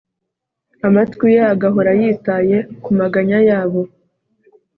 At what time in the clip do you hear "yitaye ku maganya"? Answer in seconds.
1.99-3.37